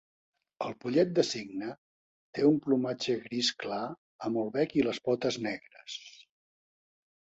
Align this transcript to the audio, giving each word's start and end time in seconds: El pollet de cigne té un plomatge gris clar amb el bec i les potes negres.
El 0.67 0.71
pollet 0.83 1.11
de 1.17 1.25
cigne 1.31 1.67
té 2.37 2.47
un 2.51 2.57
plomatge 2.67 3.17
gris 3.27 3.51
clar 3.65 3.83
amb 4.29 4.41
el 4.45 4.53
bec 4.57 4.75
i 4.81 4.87
les 4.89 5.01
potes 5.11 5.39
negres. 5.49 5.99